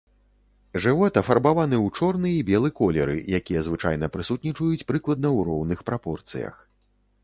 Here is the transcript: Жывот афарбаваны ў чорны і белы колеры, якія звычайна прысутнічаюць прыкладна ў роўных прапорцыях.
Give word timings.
Жывот 0.85 1.19
афарбаваны 1.21 1.77
ў 1.85 1.99
чорны 1.99 2.31
і 2.39 2.41
белы 2.49 2.73
колеры, 2.81 3.17
якія 3.41 3.59
звычайна 3.71 4.13
прысутнічаюць 4.19 4.87
прыкладна 4.93 5.27
ў 5.37 5.39
роўных 5.53 5.79
прапорцыях. 5.93 6.55